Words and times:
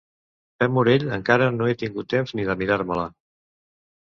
Pep 0.61 0.71
Morell 0.77 1.05
encara 1.17 1.49
no 1.57 1.67
he 1.73 1.75
tingut 1.83 2.09
temps 2.15 2.33
ni 2.41 2.49
de 2.51 2.59
mirar-me-la. 2.63 3.07